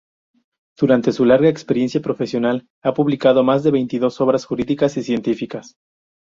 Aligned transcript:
Durante 0.79 1.11
su 1.11 1.25
larga 1.25 1.47
experiencia 1.47 2.01
profesional, 2.01 2.67
ha 2.81 2.91
publicado 2.91 3.43
más 3.43 3.61
de 3.61 3.69
veintidós 3.69 4.19
obras 4.19 4.45
jurídicas 4.45 4.97
y 4.97 5.03
científicas. 5.03 5.75